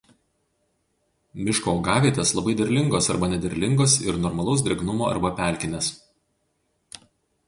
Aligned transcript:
Miško 1.49 1.73
augavietės 1.73 2.31
labai 2.37 2.55
derlingos 2.61 3.09
arba 3.15 3.29
nederlingos 3.33 3.97
ir 4.05 4.17
normalaus 4.23 4.63
drėgnumo 4.69 5.07
arba 5.11 5.31
pelkinės. 5.41 5.91